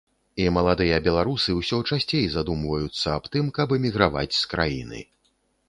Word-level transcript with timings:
І 0.43 0.45
маладыя 0.53 0.95
беларусы 1.07 1.55
ўсё 1.59 1.77
часцей 1.91 2.25
задумваюцца 2.37 3.07
аб 3.19 3.29
тым, 3.37 3.53
каб 3.61 3.79
эміграваць 3.79 4.37
з 4.43 4.53
краіны. 4.55 5.07